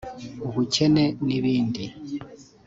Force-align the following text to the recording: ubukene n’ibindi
ubukene 0.47 1.03
n’ibindi 1.25 1.83